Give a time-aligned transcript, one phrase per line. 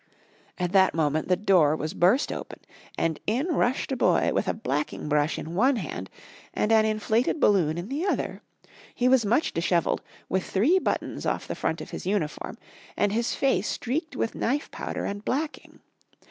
[0.57, 2.61] At that moment the door was burst open
[2.97, 6.09] and in rushed a boy with a blacking brush in one hand
[6.55, 8.41] and an inflated balloon in the other.
[8.95, 12.57] He was much dishevelled, with three buttons off the front of his uniform,
[12.97, 15.81] and his face streaked with knife powder and blacking.